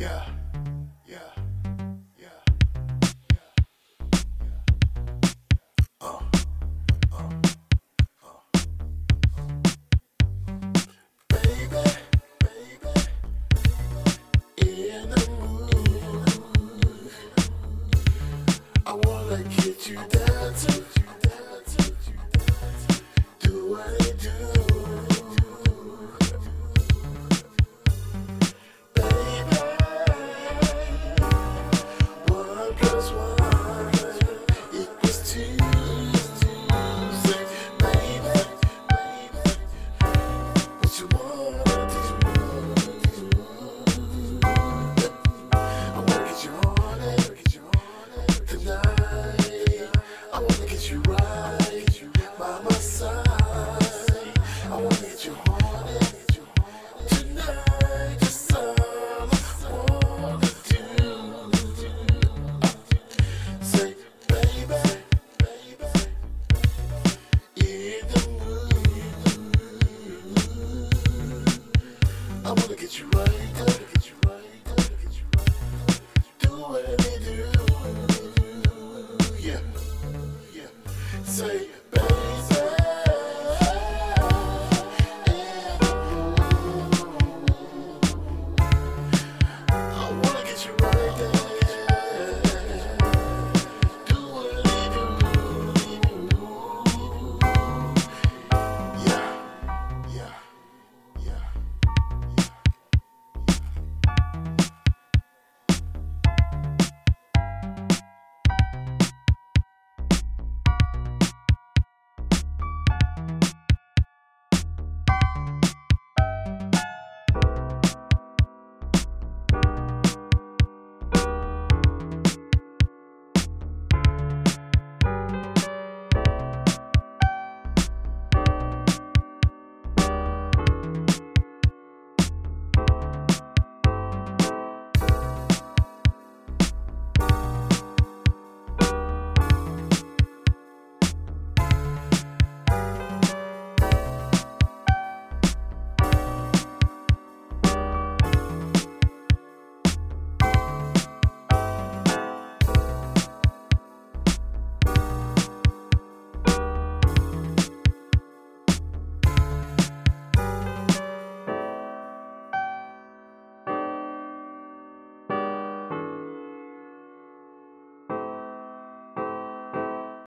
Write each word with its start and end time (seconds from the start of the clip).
Yeah. 0.00 0.39
solid 76.70 76.99